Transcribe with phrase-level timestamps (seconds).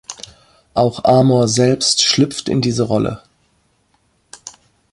[0.73, 3.21] Auch Amor selbst schlüpft in diese Rolle.